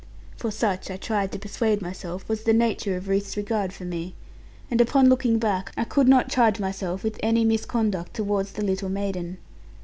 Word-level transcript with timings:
For 0.35 0.49
such, 0.49 0.89
I 0.89 0.97
tried 0.97 1.31
to 1.31 1.37
persuade 1.37 1.79
myself, 1.79 2.27
was 2.27 2.41
the 2.41 2.53
nature 2.53 2.97
of 2.97 3.07
Ruth's 3.07 3.37
regard 3.37 3.71
for 3.71 3.85
me: 3.85 4.15
and 4.71 4.81
upon 4.81 5.09
looking 5.09 5.37
back 5.37 5.71
I 5.77 5.83
could 5.83 6.07
not 6.07 6.27
charge 6.31 6.59
myself 6.59 7.03
with 7.03 7.19
any 7.21 7.45
misconduct 7.45 8.15
towards 8.15 8.53
the 8.53 8.63
little 8.65 8.89
maiden. 8.89 9.37